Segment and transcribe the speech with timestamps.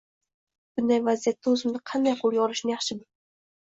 [0.79, 3.13] bunday vaziyatda oʻzimni qanday qoʻlga olishni yaxshi bilaman.